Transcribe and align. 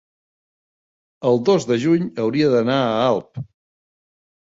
el 1.31 1.37
dos 1.49 1.67
de 1.71 1.77
juny 1.83 2.07
hauria 2.23 2.47
d'anar 2.53 2.79
a 2.87 2.97
Alp. 3.11 3.39